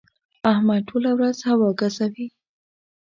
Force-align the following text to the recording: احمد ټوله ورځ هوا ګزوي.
احمد 0.51 0.81
ټوله 0.89 1.11
ورځ 1.17 1.37
هوا 1.49 1.69
ګزوي. 1.79 2.27